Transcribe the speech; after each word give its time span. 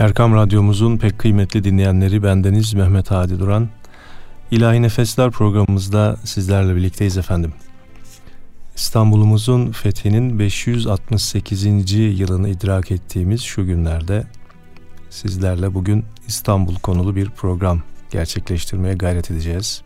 Erkam 0.00 0.34
Radyomuzun 0.34 0.96
pek 0.96 1.18
kıymetli 1.18 1.64
dinleyenleri 1.64 2.22
bendeniz 2.22 2.74
Mehmet 2.74 3.10
Hadi 3.10 3.38
Duran. 3.38 3.68
İlahi 4.50 4.82
Nefesler 4.82 5.30
programımızda 5.30 6.16
sizlerle 6.24 6.76
birlikteyiz 6.76 7.18
efendim. 7.18 7.52
İstanbul'umuzun 8.76 9.72
fethinin 9.72 10.38
568. 10.38 11.92
yılını 11.92 12.48
idrak 12.48 12.90
ettiğimiz 12.90 13.42
şu 13.42 13.66
günlerde 13.66 14.24
sizlerle 15.10 15.74
bugün 15.74 16.04
İstanbul 16.26 16.74
konulu 16.74 17.16
bir 17.16 17.30
program 17.30 17.82
gerçekleştirmeye 18.10 18.94
gayret 18.94 19.30
edeceğiz. 19.30 19.82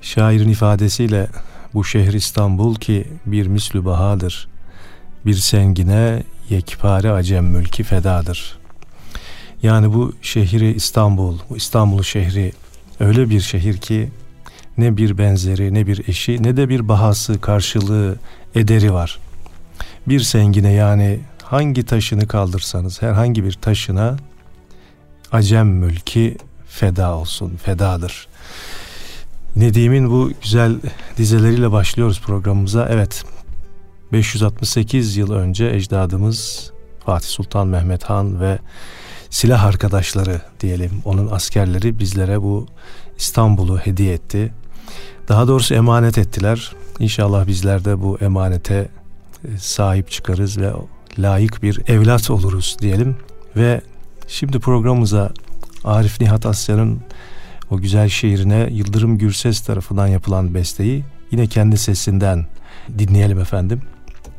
Şairin 0.00 0.48
ifadesiyle 0.48 1.28
bu 1.74 1.84
şehir 1.84 2.12
İstanbul 2.12 2.74
ki 2.74 3.08
bir 3.26 3.46
mislü 3.46 3.84
bahadır. 3.84 4.48
Bir 5.26 5.34
sengine 5.34 6.22
yekpare 6.50 7.10
acem 7.10 7.44
mülki 7.44 7.82
fedadır. 7.82 8.61
Yani 9.62 9.94
bu 9.94 10.12
şehri 10.22 10.74
İstanbul, 10.74 11.38
bu 11.50 11.56
İstanbul 11.56 12.02
şehri 12.02 12.52
öyle 13.00 13.30
bir 13.30 13.40
şehir 13.40 13.76
ki 13.76 14.08
ne 14.78 14.96
bir 14.96 15.18
benzeri 15.18 15.74
ne 15.74 15.86
bir 15.86 16.08
eşi 16.08 16.42
ne 16.42 16.56
de 16.56 16.68
bir 16.68 16.88
bahası 16.88 17.40
karşılığı 17.40 18.16
ederi 18.54 18.92
var. 18.92 19.18
Bir 20.08 20.20
sengine 20.20 20.72
yani 20.72 21.20
hangi 21.42 21.82
taşını 21.82 22.28
kaldırsanız 22.28 23.02
herhangi 23.02 23.44
bir 23.44 23.52
taşına 23.52 24.16
acem 25.32 25.68
mülki 25.68 26.36
feda 26.66 27.16
olsun, 27.16 27.56
fedadır. 27.56 28.28
Nedim'in 29.56 30.10
bu 30.10 30.32
güzel 30.42 30.76
dizeleriyle 31.16 31.72
başlıyoruz 31.72 32.20
programımıza. 32.20 32.88
Evet, 32.90 33.24
568 34.12 35.16
yıl 35.16 35.32
önce 35.32 35.66
ecdadımız 35.66 36.70
Fatih 37.04 37.28
Sultan 37.28 37.66
Mehmet 37.66 38.04
Han 38.04 38.40
ve 38.40 38.58
silah 39.32 39.64
arkadaşları 39.64 40.40
diyelim 40.60 40.90
onun 41.04 41.30
askerleri 41.30 41.98
bizlere 41.98 42.42
bu 42.42 42.66
İstanbul'u 43.18 43.78
hediye 43.78 44.14
etti. 44.14 44.52
Daha 45.28 45.48
doğrusu 45.48 45.74
emanet 45.74 46.18
ettiler. 46.18 46.72
İnşallah 46.98 47.46
bizler 47.46 47.84
de 47.84 48.02
bu 48.02 48.18
emanete 48.18 48.88
e, 49.44 49.58
sahip 49.58 50.10
çıkarız 50.10 50.58
ve 50.58 50.72
layık 51.18 51.62
bir 51.62 51.80
evlat 51.88 52.30
oluruz 52.30 52.76
diyelim. 52.80 53.16
Ve 53.56 53.80
şimdi 54.28 54.58
programımıza 54.58 55.32
Arif 55.84 56.20
Nihat 56.20 56.46
Asya'nın 56.46 57.00
o 57.70 57.76
güzel 57.76 58.08
şiirine 58.08 58.68
Yıldırım 58.72 59.18
Gürses 59.18 59.60
tarafından 59.60 60.06
yapılan 60.06 60.54
besteyi 60.54 61.04
yine 61.30 61.46
kendi 61.46 61.78
sesinden 61.78 62.46
dinleyelim 62.98 63.40
efendim. 63.40 63.82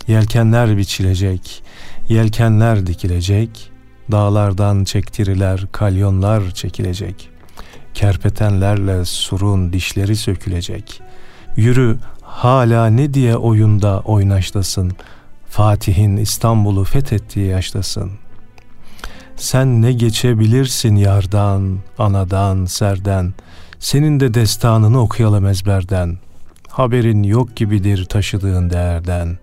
Yelkenler 0.07 0.77
biçilecek, 0.77 1.63
yelkenler 2.09 2.87
dikilecek, 2.87 3.72
dağlardan 4.11 4.83
çektiriler, 4.83 5.67
kalyonlar 5.71 6.51
çekilecek. 6.51 7.29
Kerpetenlerle 7.93 9.05
surun 9.05 9.73
dişleri 9.73 10.15
sökülecek. 10.15 11.01
Yürü 11.55 11.97
hala 12.21 12.87
ne 12.87 13.13
diye 13.13 13.37
oyunda 13.37 13.99
oynaştasın, 13.99 14.91
Fatih'in 15.49 16.17
İstanbul'u 16.17 16.83
fethettiği 16.83 17.47
yaştasın. 17.47 18.11
Sen 19.35 19.81
ne 19.81 19.93
geçebilirsin 19.93 20.95
yardan, 20.95 21.79
anadan, 21.97 22.65
serden, 22.65 23.33
senin 23.79 24.19
de 24.19 24.33
destanını 24.33 25.01
okuyalım 25.01 25.47
ezberden. 25.47 26.17
Haberin 26.69 27.23
yok 27.23 27.55
gibidir 27.55 28.05
taşıdığın 28.05 28.69
değerden. 28.69 29.37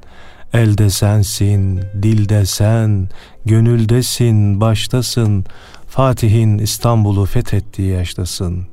Elde 0.55 0.91
sensin, 0.91 1.81
dilde 2.03 2.47
sen, 2.47 3.09
gönüldesin, 3.45 4.61
baştasın. 4.61 5.45
Fatih'in 5.89 6.59
İstanbul'u 6.59 7.27
fethettiği 7.27 7.89
yaştasın. 7.89 8.67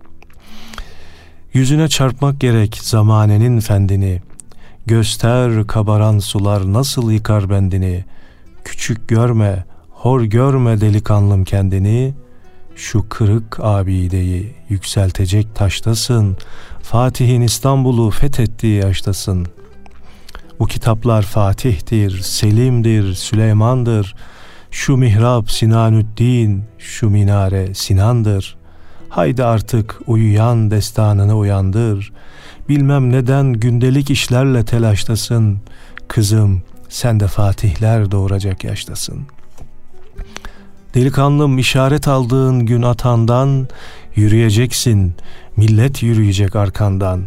Yüzüne 1.53 1.87
çarpmak 1.87 2.39
gerek 2.39 2.79
zamanenin 2.81 3.59
fendini. 3.59 4.21
Göster 4.85 5.67
kabaran 5.67 6.19
sular 6.19 6.73
nasıl 6.73 7.11
yıkar 7.11 7.49
bendini. 7.49 8.05
Küçük 8.63 9.07
görme, 9.07 9.65
hor 9.89 10.21
görme 10.21 10.81
delikanlım 10.81 11.43
kendini. 11.43 12.13
Şu 12.75 13.09
kırık 13.09 13.59
abideyi 13.59 14.55
yükseltecek 14.69 15.55
taştasın. 15.55 16.37
Fatih'in 16.81 17.41
İstanbul'u 17.41 18.11
fethettiği 18.11 18.81
yaştasın.'' 18.81 19.66
Bu 20.59 20.65
kitaplar 20.65 21.21
Fatih'tir, 21.21 22.21
Selim'dir, 22.21 23.13
Süleyman'dır. 23.13 24.15
Şu 24.71 24.97
mihrap 24.97 25.51
Sinanüddin, 25.51 26.63
şu 26.77 27.09
minare 27.09 27.73
Sinan'dır. 27.73 28.57
Haydi 29.09 29.43
artık 29.43 29.99
uyuyan 30.07 30.71
destanını 30.71 31.37
uyandır. 31.37 32.13
Bilmem 32.69 33.11
neden 33.11 33.53
gündelik 33.53 34.09
işlerle 34.09 34.65
telaştasın. 34.65 35.59
Kızım 36.07 36.63
sen 36.89 37.19
de 37.19 37.27
fatihler 37.27 38.11
doğuracak 38.11 38.63
yaştasın. 38.63 39.27
Delikanlım 40.93 41.57
işaret 41.57 42.07
aldığın 42.07 42.65
gün 42.65 42.81
atandan 42.81 43.67
yürüyeceksin. 44.15 45.15
Millet 45.57 46.03
yürüyecek 46.03 46.55
arkandan. 46.55 47.21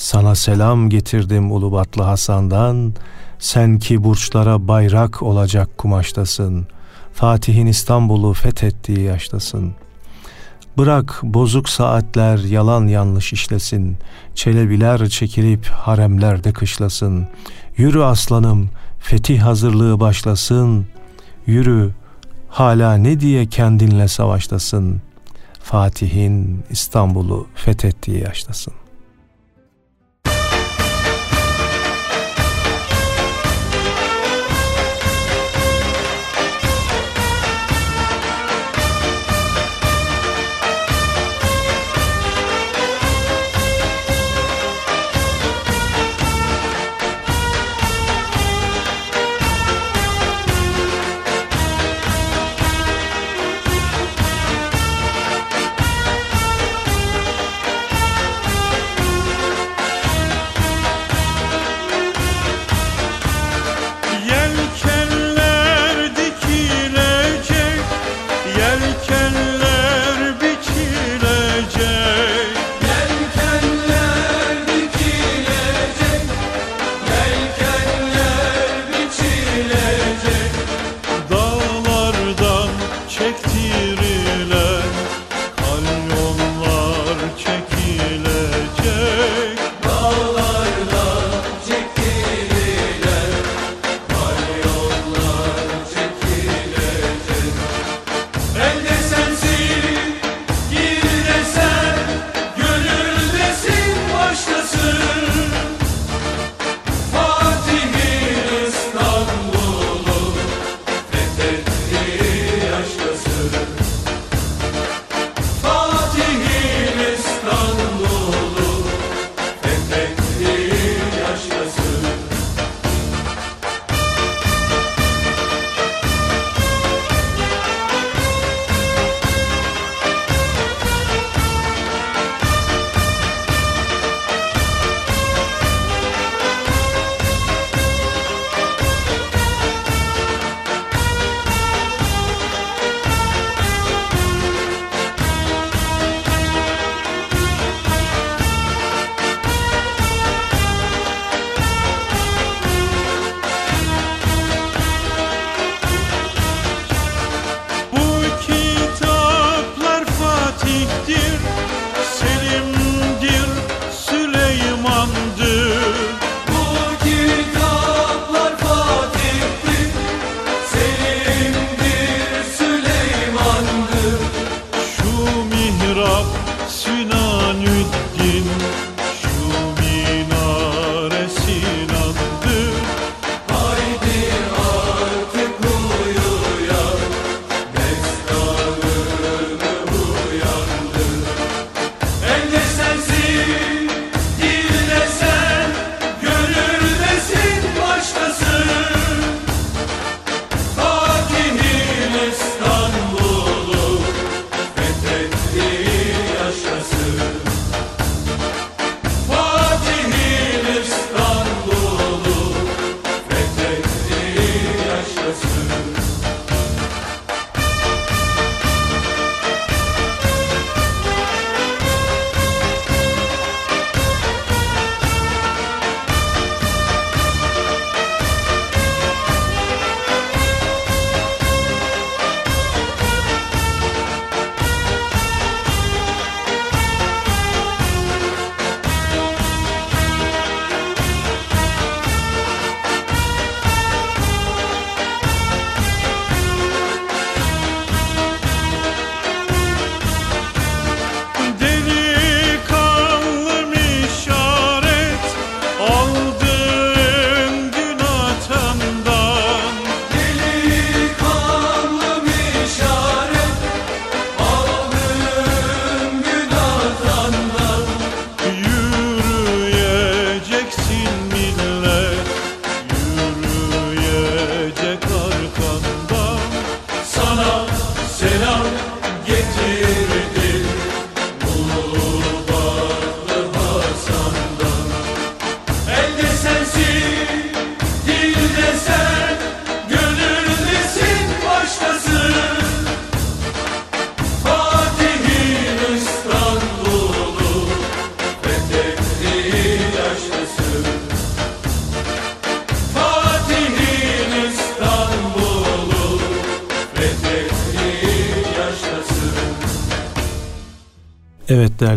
Sana 0.00 0.34
selam 0.34 0.90
getirdim 0.90 1.52
Ulubatlı 1.52 2.02
Hasan'dan, 2.02 2.94
sen 3.38 3.78
ki 3.78 4.04
burçlara 4.04 4.68
bayrak 4.68 5.22
olacak 5.22 5.78
kumaştasın. 5.78 6.66
Fatih'in 7.12 7.66
İstanbul'u 7.66 8.32
fethettiği 8.32 9.00
yaştasın. 9.00 9.72
Bırak 10.78 11.20
bozuk 11.22 11.68
saatler 11.68 12.38
yalan 12.38 12.86
yanlış 12.86 13.32
işlesin. 13.32 13.96
Çelebiler 14.34 15.08
çekilip 15.08 15.66
haremlerde 15.66 16.52
kışlasın. 16.52 17.28
Yürü 17.76 18.02
aslanım, 18.02 18.70
fetih 18.98 19.40
hazırlığı 19.40 20.00
başlasın. 20.00 20.86
Yürü, 21.46 21.90
hala 22.48 22.94
ne 22.94 23.20
diye 23.20 23.46
kendinle 23.46 24.08
savaştasın. 24.08 25.02
Fatih'in 25.62 26.64
İstanbul'u 26.70 27.46
fethettiği 27.54 28.20
yaştasın. 28.20 28.79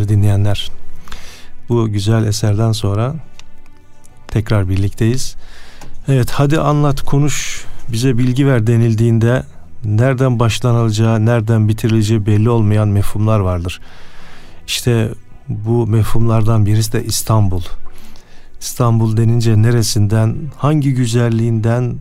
Değerli 0.04 0.10
dinleyenler, 0.10 0.72
bu 1.70 1.90
güzel 1.90 2.26
eserden 2.26 2.72
sonra 2.72 3.16
tekrar 4.28 4.70
birlikteyiz. 4.70 5.36
Evet 6.08 6.32
hadi 6.32 6.60
anlat 6.60 7.02
konuş 7.02 7.66
bize 7.92 8.18
bilgi 8.18 8.48
ver 8.48 8.68
denildiğinde 8.68 9.44
nereden 9.86 10.40
başlanacağı, 10.40 11.26
nereden 11.26 11.68
bitirileceği 11.68 12.26
belli 12.26 12.50
olmayan 12.50 12.88
mefhumlar 12.88 13.40
vardır. 13.40 13.80
İşte 14.68 15.10
bu 15.48 15.88
mefhumlardan 15.88 16.66
birisi 16.66 16.92
de 16.94 17.04
İstanbul. 17.04 17.62
İstanbul 18.60 19.18
denince 19.18 19.62
neresinden, 19.62 20.36
hangi 20.58 20.94
güzelliğinden 20.94 21.96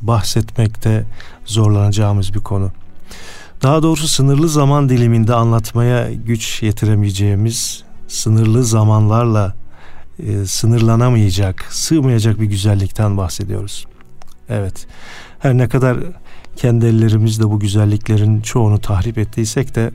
bahsetmekte 0.00 1.04
zorlanacağımız 1.44 2.34
bir 2.34 2.40
konu. 2.40 2.70
Daha 3.62 3.82
doğrusu 3.82 4.08
sınırlı 4.08 4.48
zaman 4.48 4.88
diliminde 4.88 5.34
anlatmaya 5.34 6.12
güç 6.12 6.62
yetiremeyeceğimiz, 6.62 7.84
sınırlı 8.08 8.64
zamanlarla 8.64 9.54
e, 10.18 10.46
sınırlanamayacak, 10.46 11.66
sığmayacak 11.70 12.40
bir 12.40 12.46
güzellikten 12.46 13.16
bahsediyoruz. 13.16 13.86
Evet, 14.48 14.86
her 15.38 15.58
ne 15.58 15.68
kadar 15.68 15.98
kendi 16.56 16.86
ellerimizle 16.86 17.44
bu 17.44 17.60
güzelliklerin 17.60 18.40
çoğunu 18.40 18.80
tahrip 18.80 19.18
ettiysek 19.18 19.74
de 19.74 19.90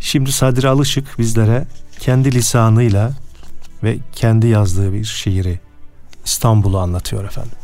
şimdi 0.00 0.32
Sadri 0.32 0.68
Alışık 0.68 1.18
bizlere 1.18 1.66
kendi 1.98 2.32
lisanıyla 2.32 3.12
ve 3.82 3.98
kendi 4.12 4.46
yazdığı 4.46 4.92
bir 4.92 5.04
şiiri 5.04 5.60
İstanbul'u 6.24 6.78
anlatıyor 6.78 7.24
efendim. 7.24 7.58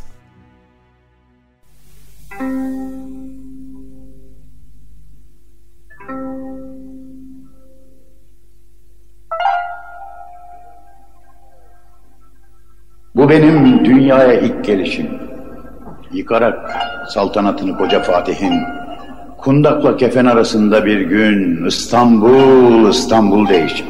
Bu 13.17 13.29
benim 13.29 13.85
dünyaya 13.85 14.33
ilk 14.33 14.65
gelişim. 14.65 15.09
Yıkarak 16.13 16.77
saltanatını 17.09 17.77
koca 17.77 17.99
Fatih'in, 17.99 18.53
kundakla 19.37 19.97
kefen 19.97 20.25
arasında 20.25 20.85
bir 20.85 21.01
gün 21.01 21.65
İstanbul, 21.65 22.89
İstanbul 22.89 23.47
değişim. 23.47 23.87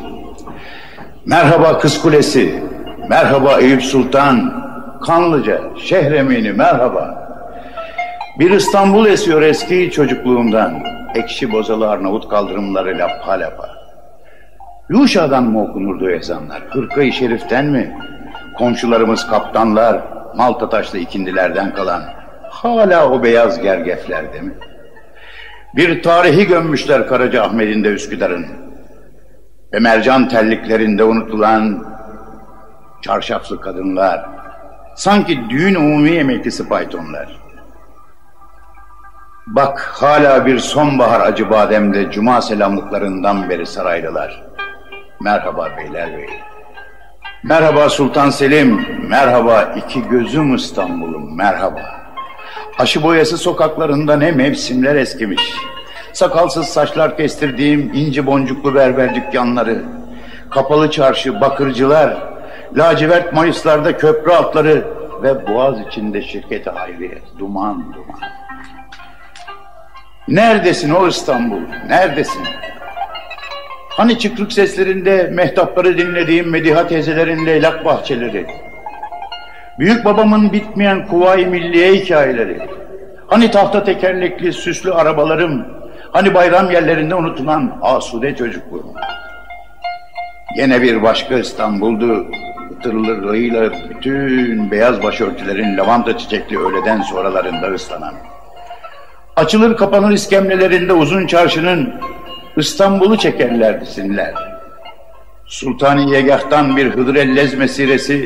Merhaba 1.25 1.79
Kız 1.79 2.01
Kulesi, 2.01 2.63
merhaba 3.09 3.59
Eyüp 3.59 3.83
Sultan, 3.83 4.63
Kanlıca, 5.05 5.61
Şehremini 5.77 6.53
merhaba. 6.53 7.27
Bir 8.39 8.51
İstanbul 8.51 9.05
esiyor 9.05 9.41
eski 9.41 9.91
çocukluğumdan, 9.91 10.73
ekşi 11.15 11.51
bozalı 11.51 11.89
Arnavut 11.89 12.29
kaldırımları 12.29 12.97
lapa 12.97 13.31
lapa. 13.31 13.69
Yuşa'dan 14.89 15.43
mı 15.43 15.63
okunurdu 15.63 16.09
ezanlar, 16.09 16.61
Hırka-i 16.69 17.11
Şerif'ten 17.11 17.65
mi? 17.65 17.97
Komşularımız 18.57 19.27
kaptanlar, 19.27 20.01
Malta 20.35 20.69
taşlı 20.69 20.97
ikindilerden 20.97 21.73
kalan 21.73 22.17
hala 22.49 23.09
o 23.09 23.23
beyaz 23.23 23.61
gergeflerde 23.61 24.41
mi? 24.41 24.53
Bir 25.75 26.03
tarihi 26.03 26.47
gömmüşler 26.47 27.07
Karaca 27.07 27.43
Ahmet'in 27.43 27.83
de 27.83 27.87
Üsküdar'ın. 27.87 28.45
Ve 29.73 29.79
mercan 29.79 30.29
telliklerinde 30.29 31.03
unutulan 31.03 31.85
çarşaflı 33.01 33.61
kadınlar, 33.61 34.25
sanki 34.95 35.49
düğün 35.49 35.75
umumi 35.75 36.11
emeklisi 36.11 36.69
paytonlar. 36.69 37.39
Bak 39.47 39.79
hala 39.79 40.45
bir 40.45 40.59
sonbahar 40.59 41.19
acı 41.19 41.49
bademde 41.49 42.11
cuma 42.11 42.41
selamlıklarından 42.41 43.49
beri 43.49 43.65
saraylılar. 43.65 44.43
Merhaba 45.21 45.69
beyler 45.77 46.17
bey. 46.17 46.29
Merhaba 47.49 47.89
Sultan 47.89 48.29
Selim, 48.29 48.85
merhaba 49.09 49.73
iki 49.77 50.09
gözüm 50.09 50.55
İstanbul'um, 50.55 51.37
merhaba. 51.37 51.81
Aşı 52.79 53.03
boyası 53.03 53.37
sokaklarında 53.37 54.17
ne 54.17 54.31
mevsimler 54.31 54.95
eskimiş. 54.95 55.41
Sakalsız 56.13 56.65
saçlar 56.65 57.17
kestirdiğim 57.17 57.93
inci 57.93 58.25
boncuklu 58.25 58.75
berber 58.75 59.15
dükkanları, 59.15 59.83
kapalı 60.49 60.91
çarşı, 60.91 61.41
bakırcılar, 61.41 62.17
lacivert 62.75 63.33
mayıslarda 63.33 63.97
köprü 63.97 64.31
altları 64.31 64.87
ve 65.23 65.47
boğaz 65.47 65.75
içinde 65.87 66.21
şirket 66.21 66.67
hayriye, 66.67 67.21
duman 67.39 67.93
duman. 67.93 68.19
Neredesin 70.27 70.89
o 70.89 71.07
İstanbul, 71.07 71.61
neredesin? 71.87 72.43
Hani 73.97 74.19
çıkrık 74.19 74.53
seslerinde 74.53 75.31
mehtapları 75.33 75.97
dinlediğim 75.97 76.49
Mediha 76.49 76.87
teyzelerin 76.87 77.45
leylak 77.45 77.85
bahçeleri. 77.85 78.45
Büyük 79.79 80.05
babamın 80.05 80.53
bitmeyen 80.53 81.07
Kuvayi 81.07 81.45
Milliye 81.45 81.93
hikayeleri. 81.93 82.59
Hani 83.27 83.51
tahta 83.51 83.83
tekerlekli 83.83 84.53
süslü 84.53 84.93
arabalarım. 84.93 85.65
Hani 86.11 86.33
bayram 86.33 86.71
yerlerinde 86.71 87.15
unutulan 87.15 87.77
asude 87.81 88.35
çocukluğum. 88.35 88.93
Yine 90.57 90.81
bir 90.81 91.03
başka 91.03 91.37
İstanbul'du. 91.37 92.25
Tırlarıyla 92.83 93.71
bütün 93.89 94.71
beyaz 94.71 95.03
başörtülerin 95.03 95.77
lavanta 95.77 96.17
çiçekli 96.17 96.57
öğleden 96.59 97.01
sonralarında 97.01 97.67
ıslanan. 97.67 98.13
Açılır 99.35 99.77
kapanır 99.77 100.11
iskemlelerinde 100.11 100.93
uzun 100.93 101.27
çarşının 101.27 101.93
İstanbul'u 102.57 103.17
çekerlerdi 103.17 103.85
sinler. 103.85 104.33
Sultaniyegah'tan 105.45 106.77
bir 106.77 106.89
Hıdır 106.89 107.15
Ellez 107.15 107.53
mesiresi 107.53 108.25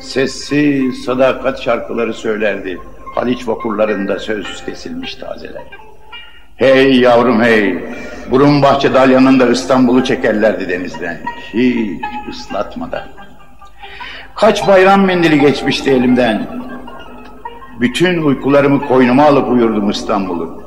sessiz 0.00 1.04
sadakat 1.04 1.62
şarkıları 1.62 2.14
söylerdi. 2.14 2.78
Haliç 3.14 3.48
vapurlarında 3.48 4.18
söz 4.18 4.64
kesilmiş 4.64 5.14
tazeler. 5.14 5.62
Hey 6.56 7.00
yavrum 7.00 7.42
hey, 7.42 7.78
burun 8.30 8.62
bahçe 8.62 8.94
dalyanında 8.94 9.50
İstanbul'u 9.50 10.04
çekerlerdi 10.04 10.68
denizden. 10.68 11.18
Hiç 11.54 12.02
ıslatmadan. 12.30 13.04
Kaç 14.36 14.68
bayram 14.68 15.04
mendili 15.04 15.40
geçmişti 15.40 15.90
elimden. 15.90 16.46
Bütün 17.80 18.22
uykularımı 18.22 18.86
koynuma 18.86 19.24
alıp 19.24 19.50
uyurdum 19.50 19.90
İstanbul'u. 19.90 20.63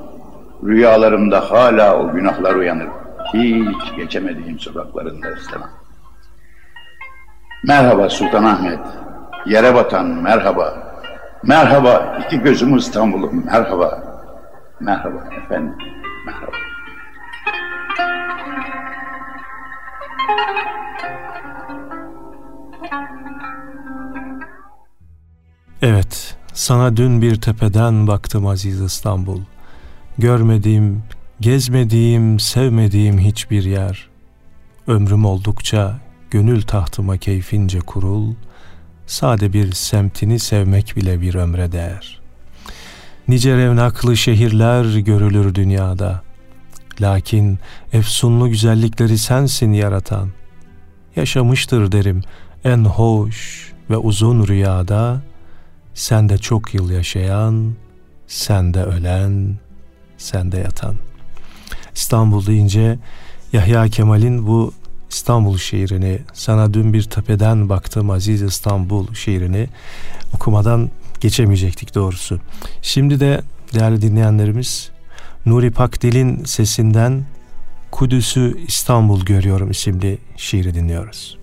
Rüyalarımda 0.64 1.52
hala 1.52 1.98
o 2.00 2.12
günahlar 2.12 2.56
uyanır. 2.56 2.88
Hiç 3.34 3.96
geçemediğim 3.96 4.60
sokaklarında 4.60 5.32
istemem. 5.32 5.70
Merhaba 7.64 8.10
Sultan 8.10 8.44
Ahmet. 8.44 8.80
Yere 9.46 9.76
batan 9.76 10.06
merhaba. 10.06 10.94
Merhaba 11.44 12.18
iki 12.26 12.40
gözüm 12.40 12.78
İstanbul'um 12.78 13.46
merhaba. 13.46 14.04
Merhaba 14.80 15.24
efendim. 15.44 15.76
Merhaba. 16.26 16.52
Evet, 25.82 26.38
sana 26.54 26.98
dün 26.98 27.22
bir 27.22 27.42
tepeden 27.42 28.08
baktım 28.08 28.48
aziz 28.48 28.82
İstanbul. 28.82 29.40
Görmediğim, 30.20 31.04
gezmediğim, 31.40 32.40
sevmediğim 32.40 33.20
hiçbir 33.20 33.64
yer. 33.64 34.10
Ömrüm 34.88 35.26
oldukça 35.26 36.00
gönül 36.32 36.62
tahtıma 36.62 37.18
keyfince 37.18 37.80
kurul, 37.80 38.34
sade 39.08 39.54
bir 39.54 39.72
semtini 39.72 40.40
sevmek 40.40 40.96
bile 40.96 41.22
bir 41.22 41.36
ömre 41.36 41.72
değer. 41.72 42.22
Nice 43.28 43.58
revnaklı 43.58 44.18
şehirler 44.18 44.98
görülür 44.98 45.56
dünyada. 45.56 46.22
Lakin 47.02 47.60
efsunlu 47.94 48.50
güzellikleri 48.50 49.18
sensin 49.18 49.74
yaratan. 49.74 50.30
Yaşamıştır 51.16 51.92
derim 51.92 52.22
en 52.64 52.86
hoş 52.86 53.72
ve 53.90 53.98
uzun 53.98 54.48
rüyada, 54.48 55.22
sen 55.94 56.30
de 56.30 56.38
çok 56.38 56.74
yıl 56.74 56.90
yaşayan, 56.90 57.74
sen 58.28 58.74
de 58.74 58.84
ölen, 58.84 59.58
sende 60.18 60.58
yatan. 60.58 60.96
İstanbul 61.96 62.46
deyince 62.46 63.00
Yahya 63.54 63.88
Kemal'in 63.88 64.48
bu 64.48 64.74
İstanbul 65.10 65.58
şiirini, 65.58 66.20
sana 66.34 66.74
dün 66.74 66.94
bir 66.94 67.04
tepeden 67.04 67.70
baktım 67.70 68.10
aziz 68.10 68.42
İstanbul 68.42 69.14
şiirini 69.14 69.68
okumadan 70.34 70.90
geçemeyecektik 71.22 71.96
doğrusu. 71.96 72.40
Şimdi 72.82 73.20
de 73.20 73.42
değerli 73.74 74.02
dinleyenlerimiz 74.02 74.92
Nuri 75.46 75.72
Pakdil'in 75.72 76.44
sesinden 76.44 77.26
Kudüs'ü 77.92 78.58
İstanbul 78.68 79.26
görüyorum 79.26 79.72
isimli 79.72 80.18
şiiri 80.38 80.74
dinliyoruz. 80.74 81.37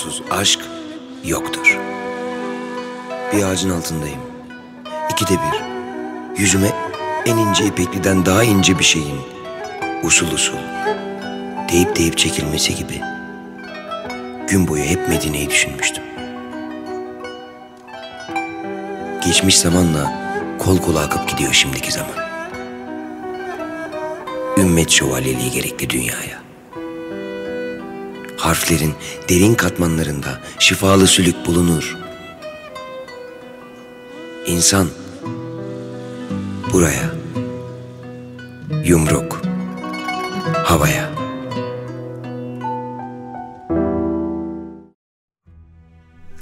İstanbul'suz 0.00 0.22
aşk 0.30 0.60
yoktur. 1.24 1.78
Bir 3.32 3.42
ağacın 3.42 3.70
altındayım. 3.70 4.20
İkide 5.10 5.30
bir. 5.30 5.62
Yüzüme 6.40 6.72
en 7.26 7.36
ince 7.36 7.66
ipekliden 7.66 8.26
daha 8.26 8.44
ince 8.44 8.78
bir 8.78 8.84
şeyin 8.84 9.20
usul 10.02 10.32
usul 10.32 10.58
deyip 11.72 11.96
deyip 11.96 12.18
çekilmesi 12.18 12.74
gibi 12.74 13.00
gün 14.48 14.68
boyu 14.68 14.84
hep 14.84 15.08
Medine'yi 15.08 15.50
düşünmüştüm. 15.50 16.04
Geçmiş 19.24 19.58
zamanla 19.58 20.12
kol 20.58 20.78
kola 20.78 21.00
akıp 21.00 21.28
gidiyor 21.28 21.52
şimdiki 21.52 21.92
zaman. 21.92 22.30
Ümmet 24.58 24.90
şövalyeliği 24.90 25.50
gerekli 25.50 25.90
dünyaya. 25.90 26.39
Harflerin 28.40 28.94
derin 29.28 29.54
katmanlarında 29.54 30.40
şifalı 30.58 31.06
sülük 31.06 31.46
bulunur. 31.46 31.96
İnsan 34.46 34.88
buraya 36.72 37.10
yumruk 38.84 39.42
havaya 40.64 41.10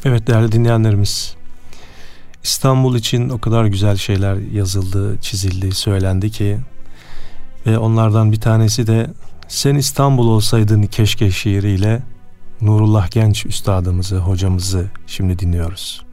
Evet 0.04 0.26
değerli 0.26 0.52
dinleyenlerimiz 0.52 1.36
İstanbul 2.42 2.96
için 2.96 3.28
o 3.28 3.40
kadar 3.40 3.64
güzel 3.64 3.96
şeyler 3.96 4.34
yazıldı, 4.34 5.18
çizildi, 5.20 5.72
söylendi 5.72 6.30
ki 6.30 6.58
ve 7.66 7.78
onlardan 7.78 8.32
bir 8.32 8.40
tanesi 8.40 8.86
de 8.86 9.06
Sen 9.48 9.74
İstanbul 9.74 10.28
olsaydın 10.28 10.82
keşke 10.82 11.30
şiiriyle 11.30 12.02
Nurullah 12.60 13.10
Genç 13.10 13.46
üstadımızı, 13.46 14.18
hocamızı 14.18 14.86
şimdi 15.06 15.38
dinliyoruz. 15.38 16.06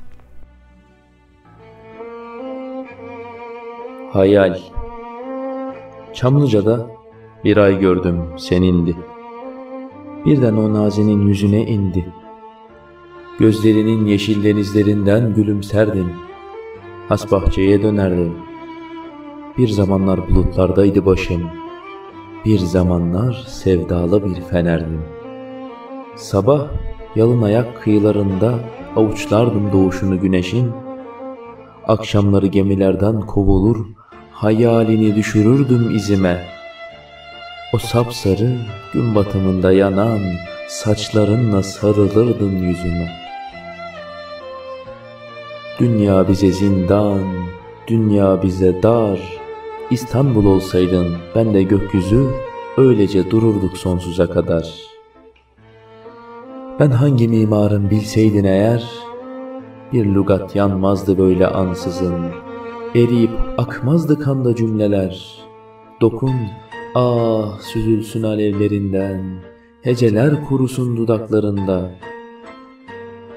Hayal 4.13 4.59
Çamlıca'da 6.13 6.87
bir 7.43 7.57
ay 7.57 7.79
gördüm 7.79 8.21
senindi. 8.37 8.95
Birden 10.25 10.53
o 10.53 10.73
nazinin 10.73 11.27
yüzüne 11.27 11.61
indi. 11.61 12.13
Gözlerinin 13.39 14.05
yeşil 14.05 14.43
denizlerinden 14.43 15.33
gülümserdin. 15.33 16.07
Has 17.09 17.31
bahçeye 17.31 17.83
dönerdin. 17.83 18.37
Bir 19.57 19.67
zamanlar 19.67 20.29
bulutlardaydı 20.29 21.05
başım. 21.05 21.64
Bir 22.45 22.59
zamanlar 22.59 23.45
sevdalı 23.47 24.25
bir 24.25 24.41
fenerdim. 24.41 25.01
Sabah 26.15 26.67
yalın 27.15 27.41
ayak 27.41 27.81
kıyılarında 27.81 28.53
avuçlardım 28.95 29.71
doğuşunu 29.71 30.21
güneşin. 30.21 30.71
Akşamları 31.87 32.47
gemilerden 32.47 33.21
kovulur, 33.21 33.85
hayalini 34.31 35.15
düşürürdüm 35.15 35.95
izime. 35.95 36.45
O 37.73 37.77
sapsarı 37.77 38.57
gün 38.93 39.15
batımında 39.15 39.71
yanan 39.71 40.19
saçlarınla 40.67 41.63
sarılırdın 41.63 42.51
yüzüme.'' 42.51 43.25
Dünya 45.79 46.27
bize 46.27 46.51
zindan, 46.51 47.23
dünya 47.87 48.43
bize 48.43 48.83
dar. 48.83 49.44
İstanbul 49.91 50.45
olsaydın 50.45 51.07
ben 51.35 51.53
de 51.53 51.63
gökyüzü, 51.63 52.27
öylece 52.77 53.31
dururduk 53.31 53.77
sonsuza 53.77 54.29
kadar. 54.29 54.73
Ben 56.79 56.91
hangi 56.91 57.27
mimarın 57.27 57.89
bilseydin 57.89 58.43
eğer, 58.43 58.89
bir 59.93 60.05
lugat 60.05 60.55
yanmazdı 60.55 61.17
böyle 61.17 61.47
ansızın. 61.47 62.25
Eriyip 62.95 63.31
akmazdı 63.57 64.19
kanda 64.19 64.55
cümleler. 64.55 65.45
Dokun, 66.01 66.35
ah 66.95 67.59
süzülsün 67.59 68.23
alevlerinden, 68.23 69.43
heceler 69.81 70.45
kurusun 70.45 70.97
dudaklarında.'' 70.97 72.15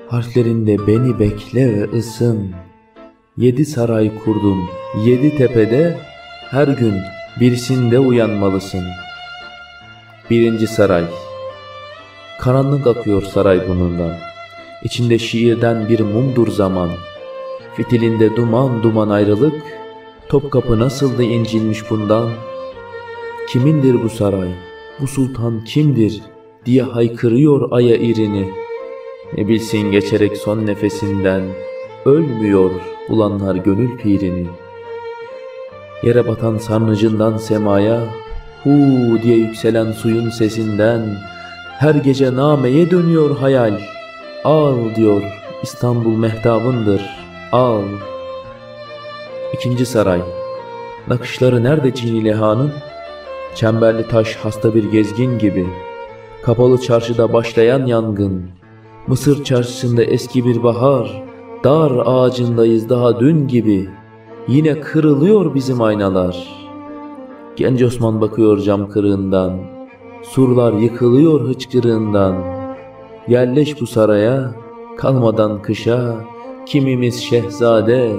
Harflerinde 0.09 0.87
beni 0.87 1.19
bekle 1.19 1.73
ve 1.75 1.99
ısın. 1.99 2.50
Yedi 3.37 3.64
saray 3.64 4.19
kurdum, 4.25 4.59
yedi 5.05 5.37
tepede, 5.37 5.97
her 6.50 6.69
gün 6.69 6.95
birisinde 7.40 7.99
uyanmalısın. 7.99 8.85
Birinci 10.31 10.67
saray. 10.67 11.05
Karanlık 12.40 12.87
akıyor 12.87 13.23
saray 13.23 13.69
bunundan. 13.69 14.17
İçinde 14.85 15.19
şiirden 15.19 15.88
bir 15.88 16.00
mumdur 16.00 16.49
zaman. 16.49 16.90
Fitilinde 17.76 18.37
duman 18.37 18.83
duman 18.83 19.09
ayrılık, 19.09 19.62
Topkapı 20.28 20.78
nasıldı 20.78 21.23
incinmiş 21.23 21.90
bundan? 21.90 22.31
Kimindir 23.49 24.02
bu 24.02 24.09
saray? 24.09 24.49
Bu 25.00 25.07
sultan 25.07 25.64
kimdir? 25.64 26.23
diye 26.67 26.83
haykırıyor 26.83 27.73
aya 27.73 27.97
irini.'' 27.97 28.69
Ne 29.37 29.49
bilsin 29.49 29.93
geçerek 29.93 30.37
son 30.37 30.67
nefesinden 30.67 31.43
Ölmüyor 32.05 32.71
bulanlar 33.09 33.57
gönül 33.57 33.99
pirini 33.99 34.47
Yere 36.02 36.28
batan 36.28 36.59
sarnıcından 36.59 37.37
semaya 37.37 38.00
Hu! 38.64 38.71
diye 39.23 39.37
yükselen 39.37 39.93
suyun 39.93 40.31
sesinden 40.31 41.00
Her 41.78 41.95
gece 41.95 42.37
nameye 42.37 42.90
dönüyor 42.90 43.37
hayal. 43.37 43.78
Al 44.45 44.95
diyor 44.97 45.23
İstanbul 45.62 46.17
mehtabındır 46.17 47.02
al. 47.52 47.83
İkinci 49.55 49.87
saray 49.87 50.21
Nakışları 51.09 51.64
nerede 51.64 51.95
Cini 51.95 52.25
Leha'nın? 52.25 52.73
Çemberli 53.55 54.09
taş 54.09 54.37
hasta 54.37 54.75
bir 54.75 54.90
gezgin 54.93 55.38
gibi. 55.38 55.67
Kapalı 56.43 56.81
çarşıda 56.81 57.33
başlayan 57.33 57.87
yangın. 57.87 58.50
Mısır 59.07 59.45
çarşısında 59.45 60.05
eski 60.05 60.45
bir 60.45 60.62
bahar, 60.62 61.23
dar 61.64 61.93
ağacındayız 62.05 62.88
daha 62.88 63.21
dün 63.21 63.49
gibi. 63.49 63.88
Yine 64.49 64.81
kırılıyor 64.81 65.55
bizim 65.55 65.83
aynalar. 65.83 66.49
Genç 67.57 67.83
Osman 67.83 68.21
bakıyor 68.21 68.59
cam 68.59 68.88
kırığından. 68.88 69.61
Surlar 70.23 70.73
yıkılıyor 70.73 71.49
hıçkırığından. 71.49 72.37
Yerleş 73.29 73.81
bu 73.81 73.87
saraya, 73.87 74.55
kalmadan 74.99 75.62
kışa. 75.62 76.25
Kimimiz 76.66 77.20
şehzade, 77.22 78.12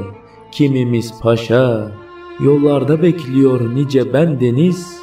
kimimiz 0.52 1.20
paşa. 1.22 1.92
Yollarda 2.40 3.02
bekliyor 3.02 3.76
nice 3.76 4.14
ben 4.14 4.40
deniz. 4.40 5.00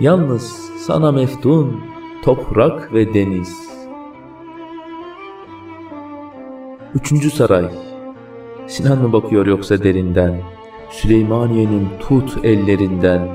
Yalnız 0.00 0.70
sana 0.86 1.12
meftun, 1.12 1.80
toprak 2.24 2.94
ve 2.94 3.14
deniz.'' 3.14 3.70
Üçüncü 6.94 7.30
saray. 7.30 7.70
Sinan 8.66 8.98
mı 8.98 9.12
bakıyor 9.12 9.46
yoksa 9.46 9.82
derinden? 9.82 10.42
Süleymaniye'nin 10.90 11.88
tut 12.00 12.44
ellerinden. 12.44 13.28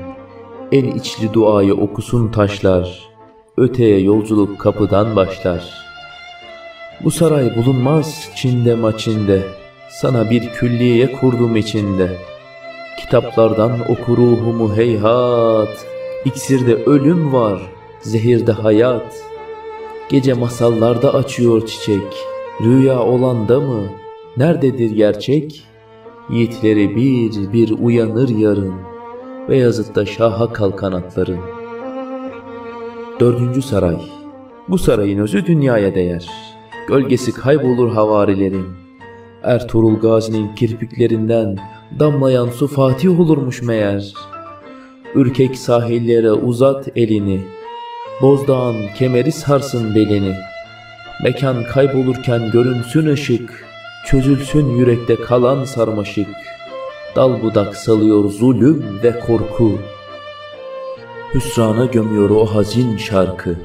En 0.72 0.84
içli 0.84 1.32
duayı 1.32 1.74
okusun 1.74 2.28
taşlar. 2.28 3.08
Öteye 3.56 4.00
yolculuk 4.00 4.58
kapıdan 4.58 5.16
başlar. 5.16 5.74
Bu 7.04 7.10
saray 7.10 7.56
bulunmaz 7.56 8.30
Çin'de 8.34 8.74
maçinde. 8.74 9.42
Sana 9.88 10.30
bir 10.30 10.52
külliye 10.52 11.12
kurdum 11.12 11.56
içinde. 11.56 12.10
Kitaplardan 13.00 13.80
oku 13.80 14.16
ruhumu 14.16 14.76
heyhat. 14.76 15.86
İksirde 16.24 16.74
ölüm 16.74 17.32
var, 17.32 17.60
zehirde 18.00 18.52
hayat. 18.52 19.16
Gece 20.08 20.34
masallarda 20.34 21.14
açıyor 21.14 21.66
çiçek.'' 21.66 22.36
Rüya 22.60 23.02
olan 23.02 23.48
da 23.48 23.60
mı? 23.60 23.82
Nerededir 24.36 24.90
gerçek? 24.90 25.62
Yiğitleri 26.30 26.96
bir 26.96 27.52
bir 27.52 27.70
uyanır 27.78 28.28
yarın. 28.28 28.74
Beyazıt'ta 29.48 30.06
şaha 30.06 30.52
kalkan 30.52 30.92
atların. 30.92 31.38
Dördüncü 33.20 33.62
saray. 33.62 33.96
Bu 34.68 34.78
sarayın 34.78 35.18
özü 35.18 35.46
dünyaya 35.46 35.94
değer. 35.94 36.30
Gölgesi 36.88 37.32
kaybolur 37.32 37.90
havarilerin. 37.90 38.66
Ertuğrul 39.42 40.00
Gazi'nin 40.00 40.54
kirpiklerinden 40.54 41.56
damlayan 41.98 42.48
su 42.48 42.68
Fatih 42.68 43.20
olurmuş 43.20 43.62
meğer. 43.62 44.14
Ürkek 45.14 45.56
sahillere 45.56 46.32
uzat 46.32 46.88
elini. 46.96 47.40
Bozdağın 48.22 48.76
kemeri 48.98 49.32
sarsın 49.32 49.94
belini.'' 49.94 50.56
Mekan 51.22 51.64
kaybolurken 51.64 52.50
görünsün 52.50 53.06
ışık, 53.06 53.65
Çözülsün 54.06 54.68
yürekte 54.68 55.16
kalan 55.16 55.64
sarmaşık. 55.64 56.28
Dal 57.16 57.42
budak 57.42 57.76
salıyor 57.76 58.30
zulüm 58.30 59.00
ve 59.02 59.20
korku. 59.20 59.78
Hüsrana 61.34 61.84
gömüyor 61.84 62.30
o 62.30 62.46
hazin 62.46 62.96
şarkı. 62.96 63.56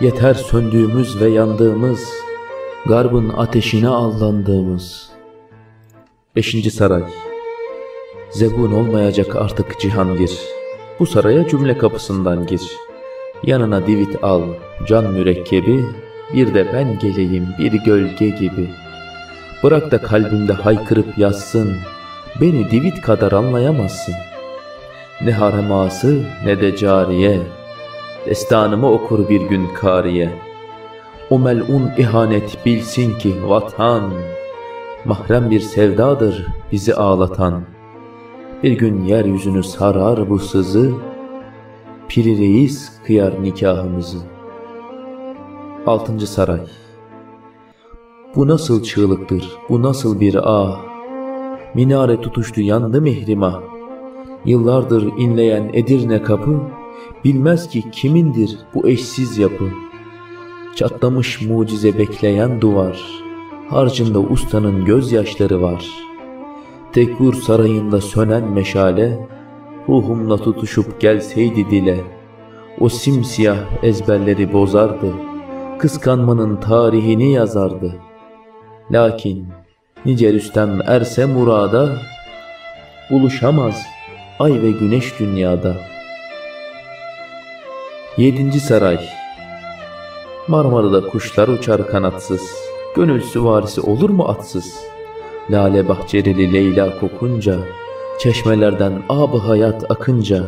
Yeter 0.00 0.34
söndüğümüz 0.34 1.20
ve 1.20 1.28
yandığımız, 1.28 2.08
Garbın 2.86 3.28
ateşine 3.28 3.88
allandığımız. 3.88 5.10
Beşinci 6.36 6.70
saray 6.70 7.02
Zebun 8.30 8.72
olmayacak 8.72 9.36
artık 9.36 9.80
Cihangir. 9.80 10.38
Bu 11.00 11.06
saraya 11.06 11.48
cümle 11.48 11.78
kapısından 11.78 12.46
gir. 12.46 12.62
Yanına 13.42 13.86
divit 13.86 14.24
al, 14.24 14.42
can 14.86 15.12
mürekkebi, 15.12 15.84
bir 16.34 16.54
de 16.54 16.66
ben 16.72 16.98
geleyim 16.98 17.48
bir 17.58 17.72
gölge 17.72 18.28
gibi. 18.28 18.68
Bırak 19.62 19.90
da 19.90 20.02
kalbimde 20.02 20.52
haykırıp 20.52 21.18
yazsın, 21.18 21.76
beni 22.40 22.70
divit 22.70 23.00
kadar 23.00 23.32
anlayamazsın. 23.32 24.14
Ne 25.24 25.32
hareması 25.32 26.22
ne 26.44 26.60
de 26.60 26.76
cariye, 26.76 27.40
destanımı 28.26 28.92
okur 28.92 29.28
bir 29.28 29.40
gün 29.40 29.74
kariye. 29.74 30.30
O 31.30 31.38
melun 31.38 31.90
ihanet 31.98 32.66
bilsin 32.66 33.18
ki 33.18 33.34
vatan, 33.44 34.12
mahrem 35.04 35.50
bir 35.50 35.60
sevdadır 35.60 36.46
bizi 36.72 36.94
ağlatan. 36.94 37.62
Bir 38.62 38.72
gün 38.72 39.04
yeryüzünü 39.04 39.62
sarar 39.62 40.30
bu 40.30 40.38
sızı, 40.38 40.92
Piri 42.08 42.38
reis 42.38 42.92
kıyar 43.06 43.42
nikahımızı. 43.42 44.18
Altıncı 45.86 46.26
saray 46.26 46.60
Bu 48.38 48.48
nasıl 48.48 48.82
çığlıktır, 48.82 49.58
bu 49.68 49.82
nasıl 49.82 50.20
bir 50.20 50.36
ah, 50.42 50.80
Minare 51.74 52.20
tutuştu 52.20 52.60
yandı 52.60 53.02
mihrima, 53.02 53.62
Yıllardır 54.44 55.12
inleyen 55.18 55.70
Edirne 55.72 56.22
kapı, 56.22 56.60
Bilmez 57.24 57.68
ki 57.68 57.90
kimindir 57.90 58.58
bu 58.74 58.88
eşsiz 58.88 59.38
yapı. 59.38 59.64
Çatlamış 60.74 61.42
mucize 61.42 61.98
bekleyen 61.98 62.60
duvar, 62.60 63.04
Harcında 63.68 64.20
ustanın 64.20 64.84
gözyaşları 64.84 65.62
var. 65.62 65.90
Tekfur 66.92 67.34
sarayında 67.34 68.00
sönen 68.00 68.52
meşale, 68.52 69.28
Ruhumla 69.88 70.36
tutuşup 70.36 71.00
gelseydi 71.00 71.70
dile, 71.70 72.00
O 72.80 72.88
simsiyah 72.88 73.58
ezberleri 73.82 74.52
bozardı, 74.52 75.12
Kıskanmanın 75.78 76.56
tarihini 76.56 77.32
yazardı. 77.32 78.07
Lakin 78.92 79.46
nice 80.06 80.32
Rüstem 80.32 80.80
erse 80.86 81.26
murada, 81.26 81.88
Buluşamaz 83.10 83.82
ay 84.38 84.62
ve 84.62 84.70
güneş 84.70 85.18
dünyada. 85.20 85.76
Yedinci 88.16 88.60
Saray 88.60 89.00
Marmara'da 90.48 91.08
kuşlar 91.08 91.48
uçar 91.48 91.86
kanatsız, 91.86 92.42
Gönül 92.96 93.20
süvarisi 93.20 93.80
olur 93.80 94.10
mu 94.10 94.24
atsız? 94.24 94.74
Lale 95.50 95.88
bahçerili 95.88 96.52
Leyla 96.52 97.00
kokunca, 97.00 97.56
Çeşmelerden 98.18 99.02
ab 99.08 99.38
hayat 99.38 99.90
akınca, 99.90 100.42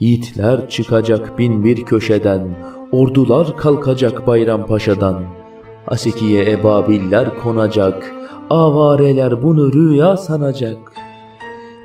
Yiğitler 0.00 0.68
çıkacak 0.68 1.38
bin 1.38 1.64
bir 1.64 1.84
köşeden, 1.84 2.48
Ordular 2.92 3.56
kalkacak 3.56 4.26
Bayrampaşa'dan, 4.26 5.41
Asikiye 5.86 6.50
ebabiller 6.50 7.38
konacak, 7.42 8.12
Avareler 8.50 9.42
bunu 9.42 9.72
rüya 9.72 10.16
sanacak. 10.16 10.78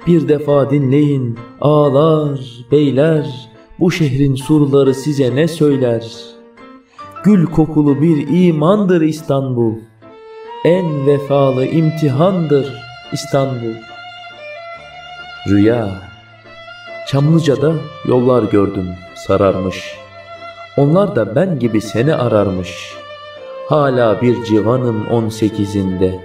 Bir 0.07 0.27
defa 0.27 0.69
dinleyin 0.69 1.39
ağlar, 1.62 2.39
beyler, 2.71 3.49
Bu 3.79 3.91
şehrin 3.91 4.36
surları 4.36 4.93
size 4.93 5.36
ne 5.36 5.47
söyler? 5.47 6.12
Gül 7.23 7.45
kokulu 7.45 8.01
bir 8.01 8.47
imandır 8.47 9.01
İstanbul, 9.01 9.73
En 10.65 11.07
vefalı 11.07 11.65
imtihandır 11.65 12.73
İstanbul. 13.12 13.73
Rüya 15.49 15.89
Çamlıca'da 17.07 17.73
yollar 18.05 18.43
gördüm 18.43 18.88
sararmış. 19.15 19.97
Onlar 20.77 21.15
da 21.15 21.36
ben 21.36 21.60
gibi 21.60 21.81
seni 21.81 22.15
ararmış. 22.15 22.96
Hala 23.69 24.21
bir 24.21 24.43
civanım 24.43 25.08
on 25.08 25.30
sekizinde. 25.30 26.19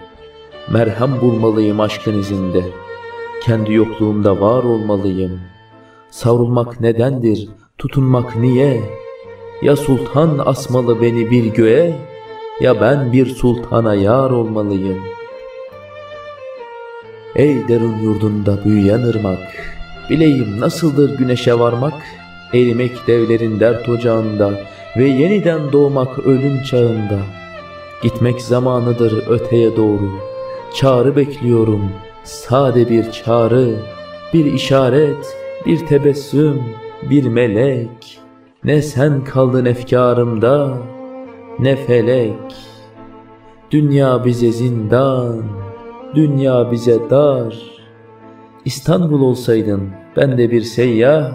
Merhem 0.71 1.21
bulmalıyım 1.21 1.81
aşkın 1.81 2.19
izinde. 2.19 2.65
Kendi 3.43 3.73
yokluğumda 3.73 4.41
var 4.41 4.65
olmalıyım. 4.65 5.41
Savrulmak 6.11 6.81
nedendir, 6.81 7.49
tutunmak 7.79 8.37
niye? 8.37 8.81
Ya 9.63 9.77
sultan 9.77 10.39
asmalı 10.45 11.03
beni 11.03 11.31
bir 11.31 11.45
göğe, 11.45 11.97
ya 12.61 12.81
ben 12.81 13.13
bir 13.13 13.27
sultana 13.27 13.95
yar 13.95 14.31
olmalıyım. 14.31 15.03
Ey 17.37 17.69
derun 17.69 17.99
yurdunda 17.99 18.65
büyüyen 18.65 19.03
ırmak, 19.03 19.75
bileyim 20.11 20.61
nasıldır 20.61 21.19
güneşe 21.19 21.59
varmak, 21.59 21.95
erimek 22.55 23.07
devlerin 23.07 23.61
dert 23.61 23.89
ocağında 23.89 24.53
ve 24.97 25.05
yeniden 25.05 25.73
doğmak 25.73 26.19
ölüm 26.19 26.63
çağında. 26.63 27.19
Gitmek 28.03 28.43
zamanıdır 28.43 29.27
öteye 29.29 29.77
doğru, 29.77 30.11
çağrı 30.75 31.17
bekliyorum, 31.17 31.91
sade 32.25 32.91
bir 32.91 33.11
çağrı, 33.11 33.77
bir 34.35 34.53
işaret, 34.53 35.37
bir 35.67 35.87
tebessüm, 35.87 36.63
bir 37.11 37.25
melek. 37.25 38.21
Ne 38.65 38.83
sen 38.83 39.25
kaldın 39.25 39.65
efkarımda, 39.65 40.79
ne 41.59 41.77
felek. 41.77 42.55
Dünya 43.71 44.25
bize 44.25 44.53
zindan, 44.53 45.43
dünya 46.15 46.73
bize 46.73 47.11
dar. 47.11 47.73
İstanbul 48.65 49.21
olsaydın 49.21 49.91
ben 50.17 50.39
de 50.39 50.51
bir 50.51 50.63
seyyah, 50.63 51.33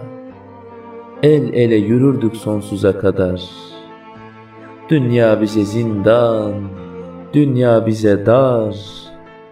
el 1.24 1.54
ele 1.54 1.76
yürürdük 1.76 2.36
sonsuza 2.36 3.00
kadar. 3.00 3.42
Dünya 4.90 5.42
bize 5.42 5.66
zindan, 5.66 6.54
dünya 7.34 7.86
bize 7.86 8.26
dar. 8.26 8.76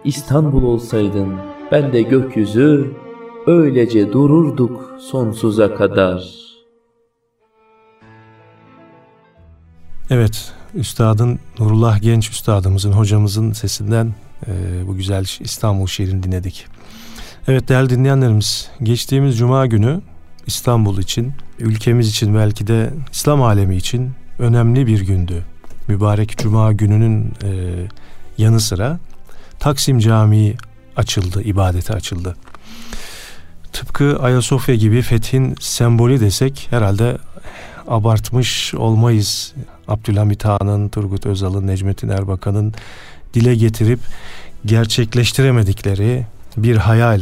İstanbul 0.04 0.63
olsaydın 0.63 1.34
ben 1.71 1.93
de 1.93 2.01
gökyüzü, 2.01 2.91
öylece 3.47 4.13
dururduk 4.13 4.95
sonsuza 4.99 5.75
kadar.'' 5.75 6.45
Evet, 10.10 10.54
Üstadın 10.73 11.39
Nurullah 11.60 12.01
Genç 12.01 12.30
Üstadımızın, 12.30 12.91
hocamızın 12.91 13.51
sesinden 13.51 14.13
e, 14.47 14.51
bu 14.88 14.95
güzel 14.95 15.25
İstanbul 15.39 15.88
şiirini 15.88 16.23
dinledik. 16.23 16.65
Evet 17.47 17.69
değerli 17.69 17.89
dinleyenlerimiz, 17.89 18.69
geçtiğimiz 18.84 19.38
Cuma 19.38 19.65
günü 19.65 20.01
İstanbul 20.47 20.97
için, 20.97 21.34
ülkemiz 21.60 22.10
için 22.10 22.36
belki 22.36 22.67
de 22.67 22.93
İslam 23.12 23.43
alemi 23.43 23.75
için 23.75 24.12
önemli 24.39 24.88
bir 24.88 25.01
gündü. 25.01 25.43
Mübarek 25.88 26.38
Cuma 26.38 26.73
gününün 26.73 27.34
e, 27.43 27.49
yanı 28.38 28.60
sıra 28.60 28.99
Taksim 29.60 29.99
Camii 29.99 30.55
açıldı, 30.95 31.41
ibadete 31.41 31.93
açıldı. 31.93 32.36
Tıpkı 33.73 34.19
Ayasofya 34.21 34.75
gibi 34.75 35.01
fethin 35.01 35.55
sembolü 35.60 36.19
desek 36.19 36.67
herhalde 36.69 37.17
abartmış 37.88 38.73
olmayız. 38.73 39.53
Abdülhamit 39.88 40.45
Han'ın, 40.45 40.89
Turgut 40.89 41.25
Özal'ın, 41.25 41.67
Necmettin 41.67 42.10
Erbakan'ın 42.10 42.73
dile 43.34 43.55
getirip 43.55 43.99
gerçekleştiremedikleri 44.65 46.25
bir 46.58 46.75
hayal 46.75 47.21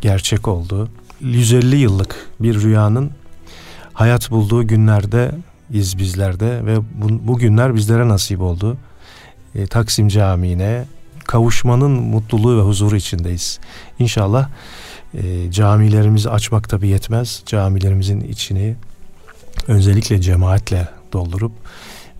gerçek 0.00 0.48
oldu. 0.48 0.88
150 1.20 1.76
yıllık 1.76 2.30
bir 2.40 2.60
rüyanın 2.60 3.10
hayat 3.92 4.30
bulduğu 4.30 4.66
günlerde 4.66 5.32
iz 5.70 5.98
bizlerde 5.98 6.66
ve 6.66 6.76
bu, 6.78 7.28
bu 7.28 7.38
günler 7.38 7.74
bizlere 7.74 8.08
nasip 8.08 8.40
oldu. 8.40 8.76
E, 9.54 9.66
Taksim 9.66 10.08
Camii'ne 10.08 10.84
kavuşmanın 11.26 11.90
mutluluğu 11.90 12.58
ve 12.58 12.62
huzuru 12.62 12.96
içindeyiz. 12.96 13.58
İnşallah 13.98 14.48
e, 15.14 15.50
camilerimizi 15.50 16.30
açmak 16.30 16.68
tabi 16.68 16.88
yetmez. 16.88 17.42
Camilerimizin 17.46 18.20
içini 18.20 18.76
özellikle 19.68 20.20
cemaatle 20.20 20.88
doldurup 21.12 21.52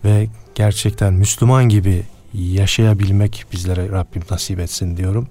ve 0.05 0.27
gerçekten 0.55 1.13
Müslüman 1.13 1.69
gibi 1.69 2.03
yaşayabilmek 2.33 3.45
bizlere 3.51 3.89
Rabbim 3.91 4.21
nasip 4.31 4.59
etsin 4.59 4.97
diyorum. 4.97 5.27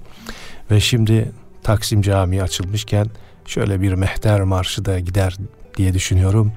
Ve 0.70 0.80
şimdi 0.80 1.32
Taksim 1.62 2.02
Camii 2.02 2.42
açılmışken 2.42 3.06
şöyle 3.46 3.80
bir 3.80 3.92
mehter 3.92 4.42
marşı 4.42 4.84
da 4.84 5.00
gider 5.00 5.36
diye 5.76 5.94
düşünüyorum. 5.94 6.52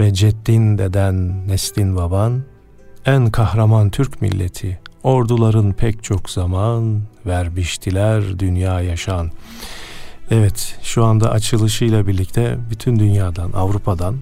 Ve 0.00 0.14
ceddin 0.14 0.78
deden 0.78 1.48
neslin 1.48 1.96
baban 1.96 2.42
en 3.06 3.30
kahraman 3.30 3.90
Türk 3.90 4.22
milleti 4.22 4.78
orduların 5.02 5.72
pek 5.72 6.04
çok 6.04 6.30
zaman 6.30 7.02
vermiştiler 7.26 8.38
dünya 8.38 8.80
yaşan. 8.80 9.30
Evet 10.30 10.78
şu 10.82 11.04
anda 11.04 11.30
açılışıyla 11.30 12.06
birlikte 12.06 12.58
bütün 12.70 12.98
dünyadan 12.98 13.52
Avrupa'dan 13.52 14.16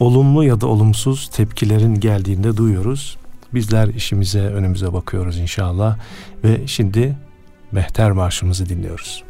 olumlu 0.00 0.44
ya 0.44 0.60
da 0.60 0.66
olumsuz 0.66 1.28
tepkilerin 1.28 1.94
geldiğinde 1.94 2.56
duyuyoruz. 2.56 3.16
Bizler 3.54 3.88
işimize 3.88 4.40
önümüze 4.40 4.92
bakıyoruz 4.92 5.38
inşallah 5.38 5.98
ve 6.44 6.66
şimdi 6.66 7.16
Mehter 7.72 8.10
Marşımızı 8.12 8.68
dinliyoruz. 8.68 9.24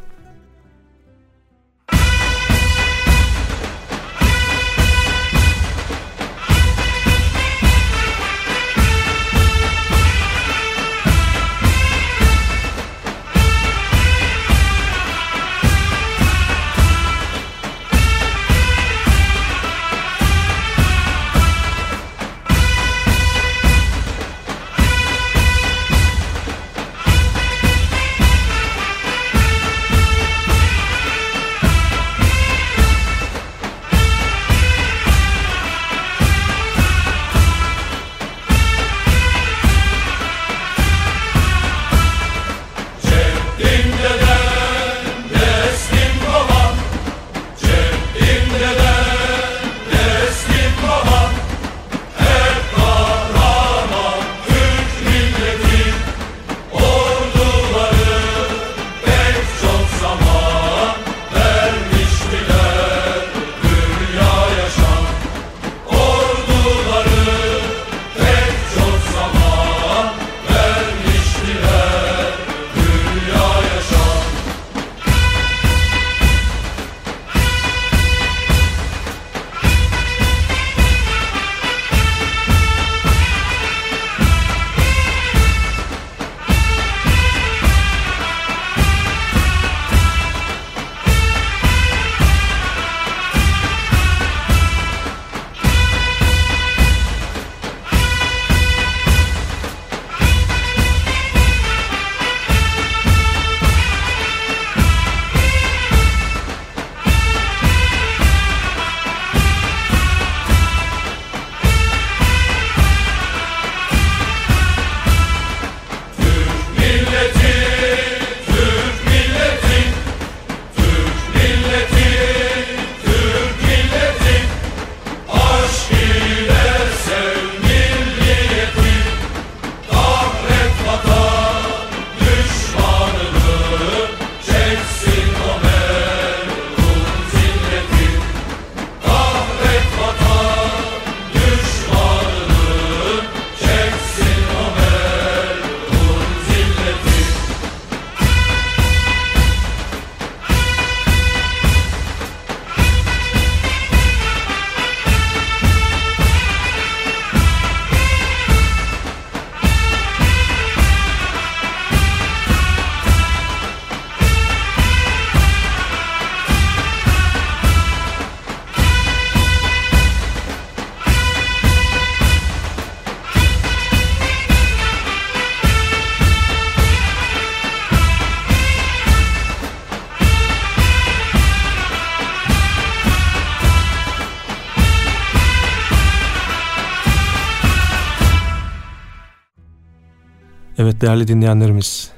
Evet 190.81 191.01
değerli 191.01 191.27
dinleyenlerimiz, 191.27 192.11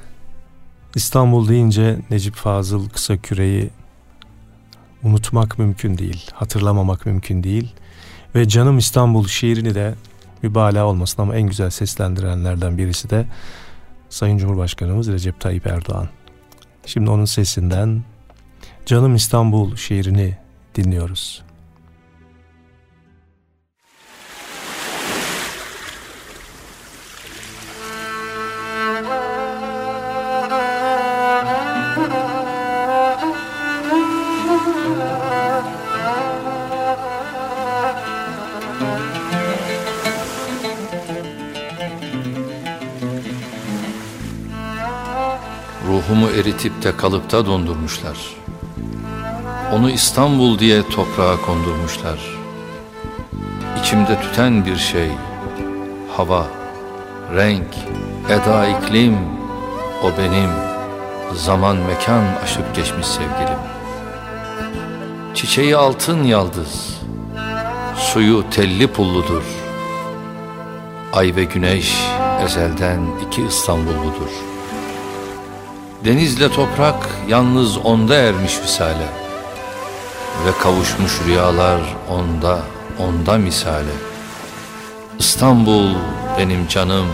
İstanbul 0.95 1.47
deyince 1.47 1.99
Necip 2.09 2.35
Fazıl 2.35 2.89
kısa 2.89 3.17
küreyi 3.17 3.69
unutmak 5.03 5.59
mümkün 5.59 5.97
değil, 5.97 6.31
hatırlamamak 6.33 7.05
mümkün 7.05 7.43
değil. 7.43 7.73
Ve 8.35 8.47
Canım 8.47 8.77
İstanbul 8.77 9.27
şiirini 9.27 9.75
de 9.75 9.95
mübalağa 10.41 10.85
olmasın 10.85 11.21
ama 11.21 11.35
en 11.35 11.47
güzel 11.47 11.69
seslendirenlerden 11.69 12.77
birisi 12.77 13.09
de 13.09 13.25
Sayın 14.09 14.37
Cumhurbaşkanımız 14.37 15.07
Recep 15.07 15.39
Tayyip 15.39 15.67
Erdoğan. 15.67 16.09
Şimdi 16.85 17.09
onun 17.09 17.25
sesinden 17.25 18.03
Canım 18.85 19.15
İstanbul 19.15 19.75
şiirini 19.75 20.37
dinliyoruz. 20.75 21.42
Ruhumu 46.13 46.29
eritip 46.29 46.83
de 46.83 46.97
kalıpta 46.97 47.45
dondurmuşlar. 47.45 48.17
Onu 49.73 49.89
İstanbul 49.89 50.59
diye 50.59 50.89
toprağa 50.89 51.41
kondurmuşlar. 51.45 52.19
İçimde 53.79 54.21
tüten 54.21 54.65
bir 54.65 54.75
şey, 54.75 55.07
hava, 56.17 56.47
renk, 57.35 57.67
eda 58.29 58.67
iklim, 58.67 59.17
o 60.03 60.11
benim, 60.17 60.49
zaman 61.35 61.75
mekan 61.75 62.23
aşıp 62.43 62.75
geçmiş 62.75 63.07
sevgilim. 63.07 63.59
Çiçeği 65.33 65.77
altın 65.77 66.23
yaldız, 66.23 66.97
suyu 67.95 68.43
telli 68.51 68.87
pulludur. 68.87 69.43
Ay 71.13 71.35
ve 71.35 71.43
güneş 71.43 71.95
ezelden 72.45 72.99
iki 73.27 73.43
İstanbulludur.'' 73.45 74.52
Denizle 76.05 76.51
toprak 76.51 77.09
yalnız 77.27 77.77
onda 77.77 78.15
ermiş 78.15 78.61
visale 78.63 79.07
Ve 80.45 80.51
kavuşmuş 80.61 81.21
rüyalar 81.27 81.81
onda, 82.09 82.59
onda 82.99 83.37
misale. 83.37 83.93
İstanbul 85.19 85.89
benim 86.37 86.67
canım, 86.67 87.07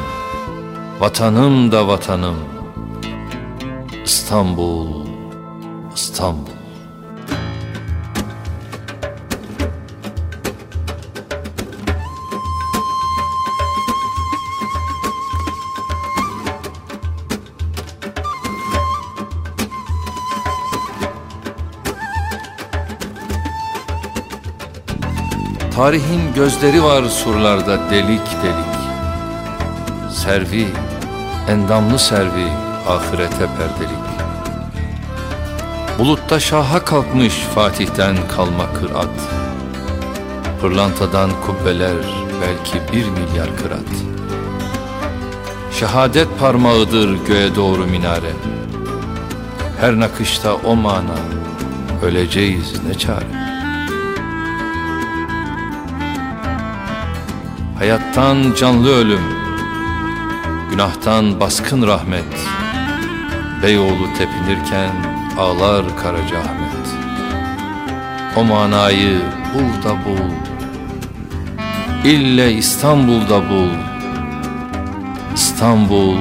vatanım 1.00 1.72
da 1.72 1.88
vatanım. 1.88 2.38
İstanbul, 4.06 5.06
İstanbul 5.96 6.59
Tarihin 25.90 26.34
gözleri 26.36 26.84
var 26.84 27.04
surlarda 27.04 27.90
delik 27.92 28.28
delik. 28.44 28.80
Servi, 30.12 30.68
endamlı 31.50 32.00
servi 32.00 32.48
ahirete 32.88 33.48
perdelik. 33.58 34.06
Bulutta 36.00 36.40
şaha 36.40 36.86
kalkmış 36.86 37.34
Fatih'ten 37.34 38.16
kalma 38.36 38.74
kırat. 38.74 39.10
Pırlantadan 40.62 41.30
kubbeler 41.46 41.98
belki 42.42 42.94
bir 42.94 43.10
milyar 43.10 43.58
kırat. 43.64 43.90
Şehadet 45.72 46.40
parmağıdır 46.40 47.26
göğe 47.28 47.56
doğru 47.56 47.86
minare. 47.86 48.32
Her 49.82 50.00
nakışta 50.00 50.56
o 50.56 50.76
mana 50.76 51.18
Öleceğiz 52.04 52.84
ne 52.88 52.94
çare 52.94 53.59
Hayattan 57.80 58.54
canlı 58.60 58.96
ölüm 58.96 59.24
Günahtan 60.72 61.40
baskın 61.40 61.88
rahmet. 61.88 62.36
Beyoğlu 63.64 64.08
tepinirken 64.18 64.92
ağlar 65.38 65.98
Karacaahmet 65.98 66.88
O 68.38 68.44
manayı 68.44 69.22
bul 69.54 69.90
da 69.90 69.96
bul 70.06 70.32
İlle 72.04 72.52
İstanbul'da 72.52 73.50
bul. 73.50 73.74
İstanbul 75.36 76.18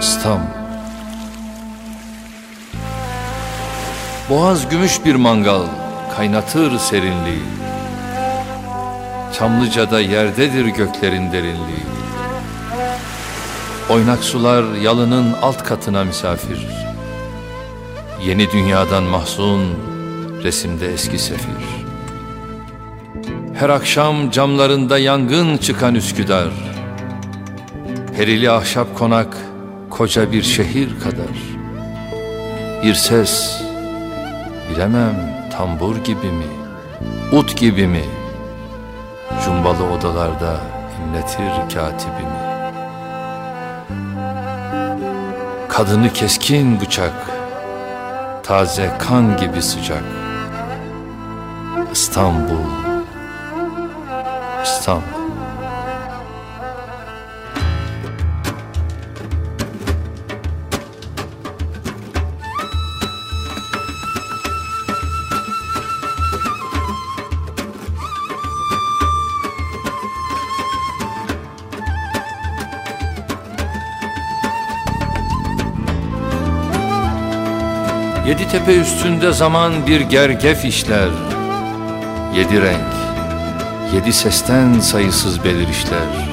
İstanbul. 0.00 0.58
Boğaz 4.30 4.68
gümüş 4.68 5.04
bir 5.04 5.14
mangal 5.14 5.62
kaynatır 6.16 6.78
serinliği 6.78 7.67
Çamlıca'da 9.38 10.00
yerdedir 10.00 10.66
göklerin 10.66 11.32
derinliği. 11.32 11.86
Oynak 13.90 14.24
sular 14.24 14.74
yalının 14.74 15.34
alt 15.42 15.64
katına 15.64 16.04
misafir. 16.04 16.66
Yeni 18.26 18.50
dünyadan 18.50 19.02
mahzun 19.02 19.62
resimde 20.42 20.92
eski 20.92 21.18
sefir. 21.18 21.64
Her 23.54 23.68
akşam 23.68 24.30
camlarında 24.30 24.98
yangın 24.98 25.56
çıkan 25.56 25.94
Üsküdar. 25.94 26.48
Perili 28.16 28.50
ahşap 28.50 28.98
konak 28.98 29.36
koca 29.90 30.32
bir 30.32 30.42
şehir 30.42 30.88
kadar. 31.00 31.36
Bir 32.84 32.94
ses 32.94 33.62
bilemem 34.70 35.48
tambur 35.52 35.96
gibi 35.96 36.26
mi, 36.26 36.46
ut 37.32 37.56
gibi 37.56 37.86
mi 37.86 38.17
Cumbalı 39.48 39.84
odalarda 39.84 40.60
inletir 41.00 41.74
katibimi 41.74 42.38
Kadını 45.68 46.12
keskin 46.12 46.80
bıçak 46.80 47.12
Taze 48.42 48.90
kan 48.98 49.36
gibi 49.36 49.62
sıcak. 49.62 50.02
İstanbul 51.92 52.70
İstanbul 54.64 55.17
Yedi 78.38 78.50
tepe 78.50 78.76
üstünde 78.76 79.32
zaman 79.32 79.86
bir 79.86 80.00
gergef 80.00 80.64
işler. 80.64 81.08
Yedi 82.36 82.62
renk, 82.62 82.94
yedi 83.94 84.12
sesten 84.12 84.80
sayısız 84.80 85.44
belirişler 85.44 86.28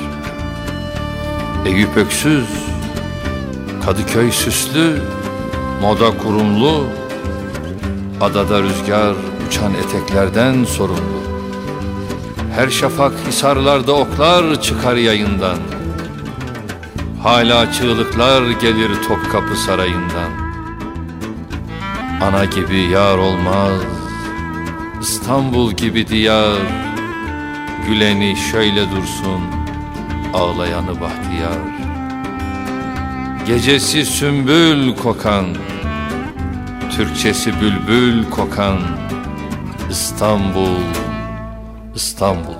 Eyüp 1.66 1.98
öksüz, 1.98 2.46
Kadıköy 3.86 4.32
süslü, 4.32 5.02
moda 5.82 6.18
kurumlu 6.18 6.84
Adada 8.22 8.62
rüzgar 8.62 9.14
uçan 9.48 9.74
eteklerden 9.74 10.64
sorumlu. 10.64 11.22
Her 12.56 12.70
şafak 12.70 13.14
hisarlarda 13.28 13.94
oklar 13.94 14.62
çıkar 14.62 14.96
yayından. 14.96 15.58
Hala 17.24 17.72
çığlıklar 17.72 18.50
gelir 18.50 18.92
Topkapı 19.08 19.56
Sarayı'ndan 19.56 20.45
Ana 22.26 22.46
gibi 22.46 22.80
yar 22.80 23.18
olmaz 23.18 23.82
İstanbul 25.02 25.72
gibi 25.72 26.08
diyar. 26.08 26.60
Güleni 27.88 28.36
şöyle 28.52 28.92
dursun 28.92 29.42
Ağlayanı 30.34 31.02
bahtiyar. 31.02 31.60
Gecesi 33.48 34.06
sümbül 34.06 34.96
kokan 34.96 35.46
Türkçesi 36.96 37.54
bülbül 37.62 38.30
kokan. 38.30 38.80
İstanbul 39.90 40.82
İstanbul 41.96 42.55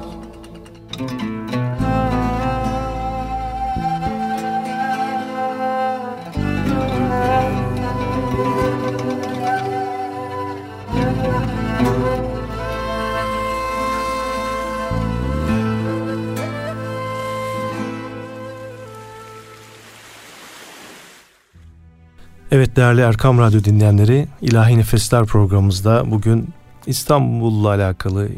Değerli 22.76 23.02
Erkam 23.02 23.40
Radyo 23.40 23.64
dinleyenleri 23.64 24.28
İlahi 24.42 24.78
Nefesler 24.78 25.26
programımızda 25.26 26.12
bugün 26.12 26.50
İstanbul'la 26.88 27.70
alakalı 27.70 28.30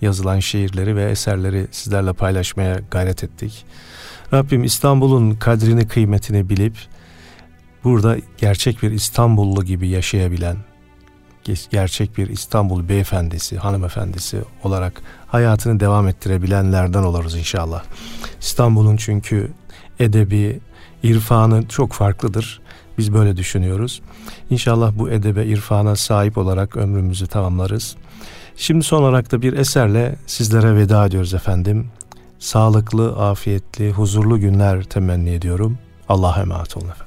yazılan 0.00 0.38
şiirleri 0.38 0.96
ve 0.96 1.10
eserleri 1.10 1.66
sizlerle 1.70 2.12
paylaşmaya 2.12 2.80
gayret 2.90 3.24
ettik. 3.24 3.64
Rabbim 4.32 4.64
İstanbul'un 4.64 5.34
kadrini 5.34 5.88
kıymetini 5.88 6.48
bilip 6.48 6.76
burada 7.84 8.16
gerçek 8.38 8.82
bir 8.82 8.90
İstanbullu 8.90 9.64
gibi 9.64 9.88
yaşayabilen, 9.88 10.56
gerçek 11.70 12.18
bir 12.18 12.28
İstanbul 12.28 12.88
beyefendisi, 12.88 13.58
hanımefendisi 13.58 14.42
olarak 14.64 15.02
hayatını 15.26 15.80
devam 15.80 16.08
ettirebilenlerden 16.08 17.02
oluruz 17.02 17.34
inşallah. 17.34 17.82
İstanbul'un 18.40 18.96
çünkü 18.96 19.50
edebi, 19.98 20.60
irfanı 21.02 21.68
çok 21.68 21.92
farklıdır. 21.92 22.62
Biz 22.98 23.14
böyle 23.14 23.36
düşünüyoruz. 23.36 24.02
İnşallah 24.50 24.92
bu 24.98 25.10
edebe, 25.10 25.46
irfana 25.46 25.96
sahip 25.96 26.38
olarak 26.38 26.76
ömrümüzü 26.76 27.26
tamamlarız. 27.26 27.96
Şimdi 28.56 28.84
son 28.84 29.02
olarak 29.02 29.32
da 29.32 29.42
bir 29.42 29.52
eserle 29.52 30.16
sizlere 30.26 30.76
veda 30.76 31.06
ediyoruz 31.06 31.34
efendim. 31.34 31.86
Sağlıklı, 32.38 33.16
afiyetli, 33.16 33.90
huzurlu 33.90 34.40
günler 34.40 34.84
temenni 34.84 35.30
ediyorum. 35.30 35.78
Allah'a 36.08 36.40
emanet 36.40 36.76
olun 36.76 36.88
efendim. 36.88 37.01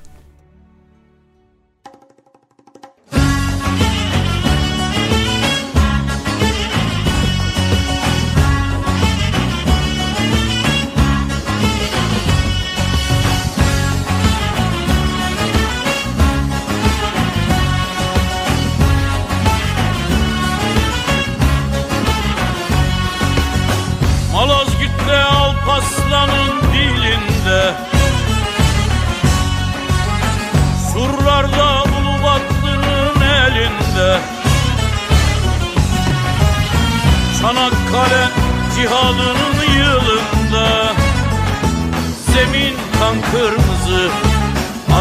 Zemin 42.45 42.75
kan 42.99 43.15
kırmızı 43.31 44.09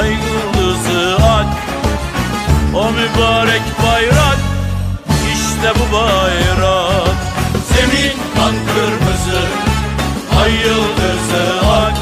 ay 0.00 0.09
yıldızı 0.09 1.16
ak. 1.24 1.46
O 2.74 2.90
mübarek 2.90 3.62
bayrak 3.87 4.38
işte 5.35 5.72
bu 5.74 5.96
bayrak. 5.96 7.16
Zemin 7.68 8.16
kan 8.37 8.54
kırmızı 8.74 9.42
Ay 10.42 10.52
yıldızı 10.52 11.66
ak. 11.70 11.94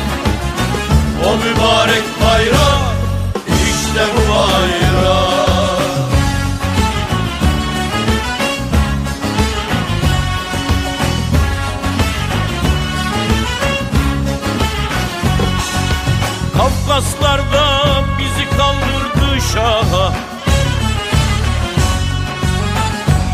O 1.26 1.36
mübarek 1.36 2.04
bayrak 2.24 2.71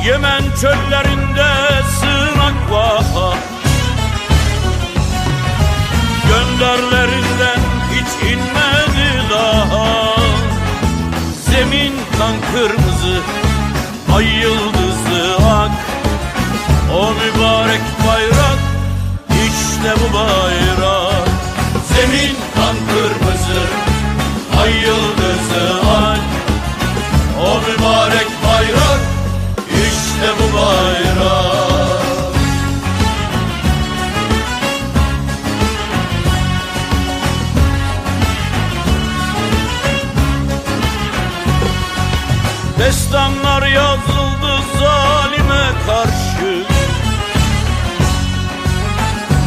Yemen 0.08 0.42
çöllerinde 0.60 1.50
sığınak 2.00 2.70
var. 2.70 3.36
Gönderlerinden 6.28 7.60
hiç 7.92 8.30
inmedi 8.30 9.30
daha 9.30 10.16
Zemin 11.50 11.92
kan 12.18 12.34
kırmızı, 12.52 13.20
ay 14.14 14.24
yıldızı 14.24 15.36
ak. 15.46 15.70
O 16.92 17.12
mübarek 17.12 17.82
bayrak, 18.08 18.58
işte 19.30 19.94
bu 20.00 20.14
bayrak. 20.14 21.28
Zemin 21.88 22.36
kan 22.54 22.76
kırmızı, 22.88 23.60
ay 24.62 24.72
yıldızı 24.72 25.17
Destanlar 42.88 43.66
yazıldı 43.66 44.62
zalime 44.78 45.66
karşı. 45.86 46.64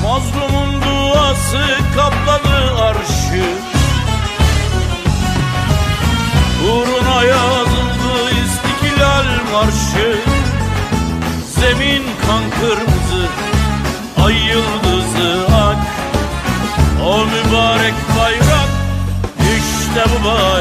Mazlumun 0.04 0.82
duası 0.82 1.66
kapladı 1.96 2.82
arşı. 2.82 3.46
Uğruna 6.66 7.24
yazıldı 7.24 8.32
istiklal 8.44 9.26
marşı 9.54 10.11
bu 20.10 20.26
bayrak 20.26 20.61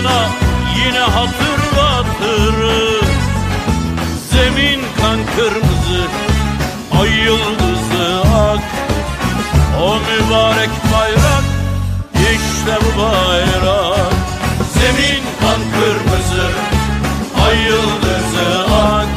Unutana 0.00 0.28
yine 0.76 0.98
hatırlatırız 0.98 3.04
Zemin 4.32 4.80
kan 5.00 5.18
kırmızı, 5.36 6.02
ay 7.00 7.08
yıldızı 7.08 8.22
ak. 8.34 8.60
O 9.82 9.98
mübarek 9.98 10.70
bayrak, 10.92 11.44
işte 12.14 12.78
bu 12.84 12.90
bayrak. 13.02 14.12
Zemin 14.74 15.22
kan 15.40 15.60
kırmızı, 15.74 16.46
ay 17.46 17.56
yıldızı 17.58 18.48
ak. 18.74 19.08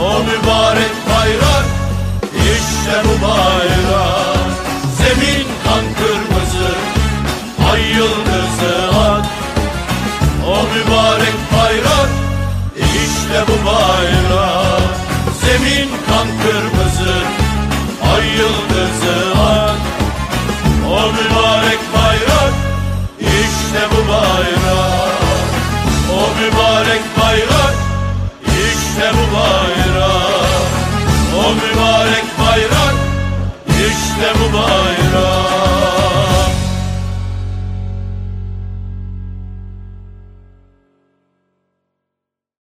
O 0.00 0.02
mübarek 0.22 0.94
bayrak, 1.10 1.66
işte 2.32 2.94
bu 3.04 3.14
bayrak 3.26 3.79